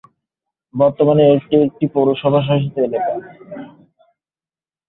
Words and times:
বর্তমানে 0.73 1.23
এটি 1.33 1.55
একটি 1.67 1.85
পৌরসভা 1.93 2.39
শাসিত 2.47 2.75
এলাকা। 2.87 3.13